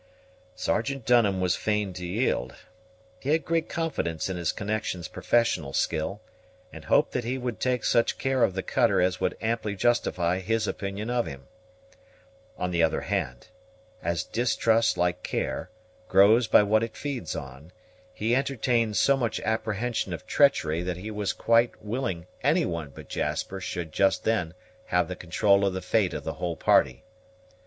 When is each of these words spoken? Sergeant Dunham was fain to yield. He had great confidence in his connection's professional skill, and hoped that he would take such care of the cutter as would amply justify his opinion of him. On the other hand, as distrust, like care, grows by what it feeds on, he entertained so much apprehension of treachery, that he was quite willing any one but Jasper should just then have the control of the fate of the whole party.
Sergeant 0.55 1.05
Dunham 1.05 1.39
was 1.39 1.55
fain 1.55 1.93
to 1.93 2.03
yield. 2.03 2.55
He 3.19 3.29
had 3.29 3.45
great 3.45 3.69
confidence 3.69 4.29
in 4.29 4.35
his 4.35 4.51
connection's 4.51 5.07
professional 5.07 5.73
skill, 5.73 6.23
and 6.73 6.85
hoped 6.85 7.11
that 7.11 7.23
he 7.23 7.37
would 7.37 7.59
take 7.59 7.85
such 7.85 8.17
care 8.17 8.43
of 8.43 8.55
the 8.55 8.63
cutter 8.63 8.99
as 8.99 9.19
would 9.19 9.37
amply 9.41 9.75
justify 9.75 10.39
his 10.39 10.67
opinion 10.67 11.11
of 11.11 11.27
him. 11.27 11.45
On 12.57 12.71
the 12.71 12.81
other 12.81 13.01
hand, 13.01 13.49
as 14.01 14.23
distrust, 14.23 14.97
like 14.97 15.21
care, 15.21 15.69
grows 16.07 16.47
by 16.47 16.63
what 16.63 16.81
it 16.81 16.97
feeds 16.97 17.35
on, 17.35 17.71
he 18.11 18.35
entertained 18.35 18.97
so 18.97 19.15
much 19.15 19.39
apprehension 19.41 20.13
of 20.13 20.25
treachery, 20.25 20.81
that 20.81 20.97
he 20.97 21.11
was 21.11 21.31
quite 21.31 21.79
willing 21.79 22.25
any 22.41 22.65
one 22.65 22.89
but 22.89 23.07
Jasper 23.07 23.61
should 23.61 23.91
just 23.91 24.23
then 24.23 24.55
have 24.85 25.07
the 25.07 25.15
control 25.15 25.63
of 25.63 25.73
the 25.75 25.79
fate 25.79 26.15
of 26.15 26.23
the 26.23 26.33
whole 26.41 26.55
party. 26.57 27.03